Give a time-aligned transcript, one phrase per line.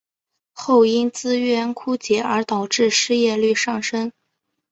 [0.53, 4.11] 后因资源枯竭而导致失业率上升。